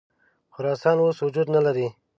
خراسان 0.53 0.97
اوس 1.01 1.17
وجود 1.25 1.47
نه 1.55 1.61
لري. 1.65 1.87